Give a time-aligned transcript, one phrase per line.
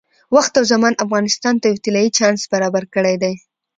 [0.35, 3.33] وخت او زمان افغانستان ته یو طلایي چانس برابر کړی دی.